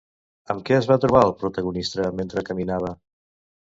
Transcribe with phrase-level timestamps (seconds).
[0.53, 2.91] Amb què es va trobar el protagonista mentre caminava?